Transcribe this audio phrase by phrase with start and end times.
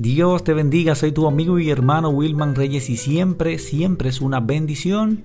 [0.00, 4.40] Dios te bendiga, soy tu amigo y hermano Wilman Reyes y siempre, siempre es una
[4.40, 5.24] bendición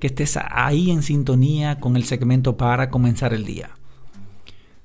[0.00, 3.72] que estés ahí en sintonía con el segmento para comenzar el día.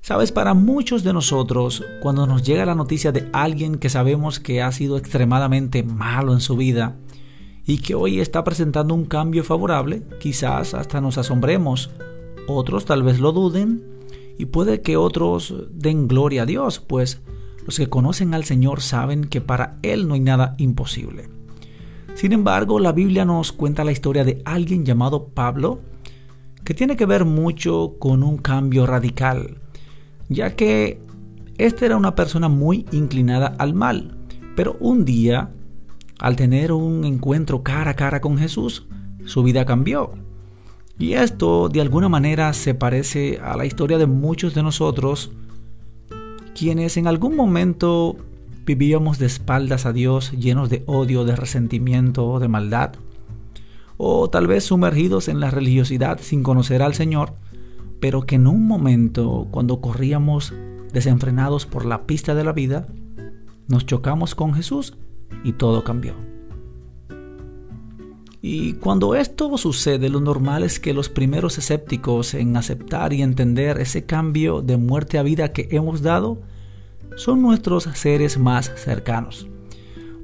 [0.01, 4.61] Sabes, para muchos de nosotros, cuando nos llega la noticia de alguien que sabemos que
[4.61, 6.97] ha sido extremadamente malo en su vida
[7.65, 11.91] y que hoy está presentando un cambio favorable, quizás hasta nos asombremos,
[12.49, 13.85] otros tal vez lo duden
[14.37, 17.21] y puede que otros den gloria a Dios, pues
[17.69, 21.29] los que conocen al Señor saben que para Él no hay nada imposible.
[22.15, 25.79] Sin embargo, la Biblia nos cuenta la historia de alguien llamado Pablo,
[26.63, 29.59] que tiene que ver mucho con un cambio radical,
[30.29, 30.99] ya que
[31.59, 34.17] este era una persona muy inclinada al mal,
[34.55, 35.51] pero un día,
[36.17, 38.87] al tener un encuentro cara a cara con Jesús,
[39.25, 40.13] su vida cambió.
[40.97, 45.29] Y esto de alguna manera se parece a la historia de muchos de nosotros
[46.59, 48.17] quienes en algún momento
[48.65, 52.95] vivíamos de espaldas a Dios llenos de odio, de resentimiento de maldad,
[53.95, 57.31] o tal vez sumergidos en la religiosidad sin conocer al Señor,
[58.01, 60.53] pero que en un momento, cuando corríamos
[60.91, 62.87] desenfrenados por la pista de la vida,
[63.69, 64.97] nos chocamos con Jesús
[65.45, 66.28] y todo cambió.
[68.41, 73.79] Y cuando esto sucede, lo normal es que los primeros escépticos en aceptar y entender
[73.79, 76.41] ese cambio de muerte a vida que hemos dado
[77.17, 79.47] son nuestros seres más cercanos.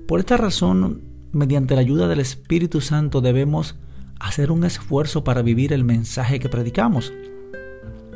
[0.07, 1.01] Por esta razón,
[1.33, 3.75] mediante la ayuda del Espíritu Santo debemos
[4.19, 7.11] hacer un esfuerzo para vivir el mensaje que predicamos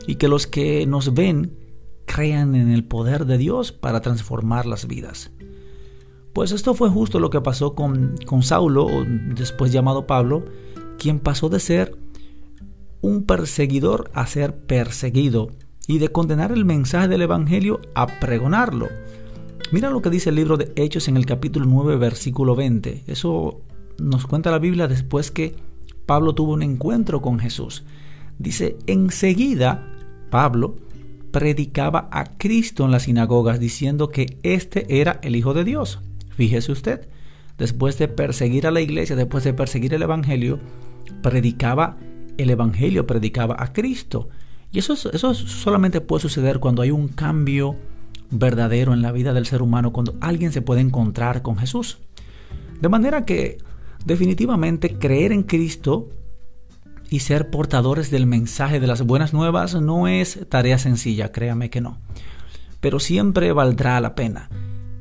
[0.07, 1.57] y que los que nos ven
[2.05, 5.31] crean en el poder de Dios para transformar las vidas.
[6.39, 8.87] Pues esto fue justo lo que pasó con, con Saulo,
[9.35, 10.45] después llamado Pablo,
[10.97, 11.97] quien pasó de ser
[13.01, 15.49] un perseguidor a ser perseguido
[15.85, 18.87] y de condenar el mensaje del Evangelio a pregonarlo.
[19.73, 23.03] Mira lo que dice el libro de Hechos en el capítulo 9, versículo 20.
[23.07, 23.59] Eso
[23.97, 25.57] nos cuenta la Biblia después que
[26.05, 27.83] Pablo tuvo un encuentro con Jesús.
[28.37, 29.93] Dice, enseguida
[30.29, 30.77] Pablo
[31.31, 35.99] predicaba a Cristo en las sinagogas diciendo que este era el Hijo de Dios.
[36.39, 37.09] Fíjese usted,
[37.57, 40.57] después de perseguir a la iglesia, después de perseguir el Evangelio,
[41.21, 41.97] predicaba
[42.37, 44.29] el Evangelio, predicaba a Cristo.
[44.71, 47.75] Y eso, eso solamente puede suceder cuando hay un cambio
[48.31, 51.97] verdadero en la vida del ser humano, cuando alguien se puede encontrar con Jesús.
[52.79, 53.57] De manera que
[54.05, 56.07] definitivamente creer en Cristo
[57.09, 61.81] y ser portadores del mensaje de las buenas nuevas no es tarea sencilla, créame que
[61.81, 61.97] no.
[62.79, 64.49] Pero siempre valdrá la pena.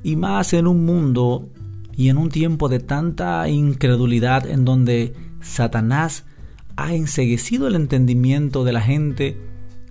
[0.03, 1.49] Y más en un mundo
[1.97, 6.25] y en un tiempo de tanta incredulidad en donde Satanás
[6.77, 9.37] ha enseguecido el entendimiento de la gente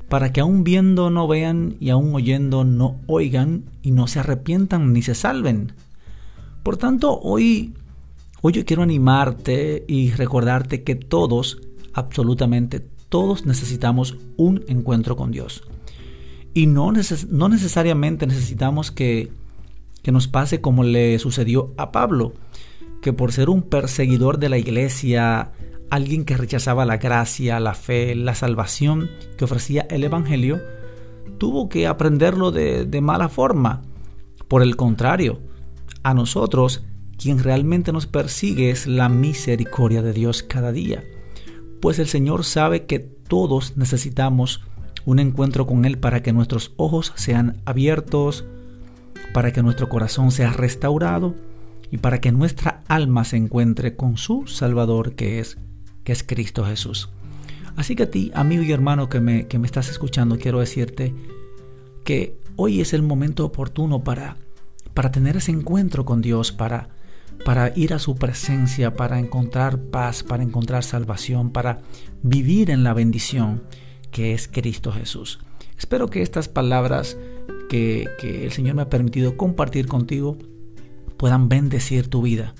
[0.07, 4.93] para que aún viendo no vean y aún oyendo no oigan y no se arrepientan
[4.93, 5.73] ni se salven.
[6.63, 7.73] Por tanto, hoy,
[8.41, 11.59] hoy yo quiero animarte y recordarte que todos,
[11.93, 12.79] absolutamente
[13.09, 15.63] todos necesitamos un encuentro con Dios.
[16.53, 16.91] Y no,
[17.29, 19.29] no necesariamente necesitamos que,
[20.07, 22.31] que nos pase como le sucedió a Pablo,
[23.01, 25.51] que por ser un perseguidor de la iglesia,
[25.89, 30.61] alguien que rechazaba la gracia, la fe, la salvación que ofrecía el Evangelio,
[31.37, 33.81] tuvo que aprenderlo de, mala forma.
[34.47, 35.41] Por el contrario,
[36.03, 36.85] a nosotros,
[37.17, 41.03] quien realmente nos persigue es la misericordia de Dios cada día,
[41.81, 44.61] pues el Señor sabe que todos necesitamos
[45.03, 48.45] un encuentro con Él para que nuestros ojos sean abiertos,
[49.33, 51.35] para que nuestro corazón sea restaurado
[51.91, 55.57] y para que nuestra alma se encuentre con su Salvador que es
[56.03, 57.09] que es Cristo Jesús.
[57.75, 61.13] Así que a ti, amigo y hermano que me, que me estás escuchando, quiero decirte
[62.05, 64.37] que hoy es el momento oportuno para,
[64.93, 66.89] para tener ese encuentro con Dios, para,
[67.43, 71.81] para ir a su presencia, para encontrar paz, para encontrar salvación, para
[72.23, 73.63] vivir en la bendición
[74.09, 75.39] que es Cristo Jesús.
[75.77, 77.17] Espero que estas palabras
[77.67, 80.37] que, el Señor me ha permitido compartir contigo
[81.17, 82.53] puedan bendecir tu vida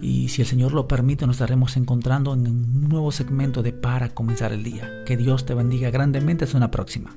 [0.00, 4.10] y si el Señor lo permite, nos estaremos encontrando en un nuevo segmento de Para
[4.10, 5.04] comenzar el día.
[5.04, 6.44] Que Dios te bendiga grandemente.
[6.44, 7.14] Hasta una próxima.